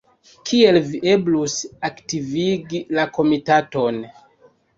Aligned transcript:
Kiel 0.51 0.77
eblus 1.11 1.57
aktivigi 1.89 2.81
la 2.99 3.07
komitaton? 3.19 4.03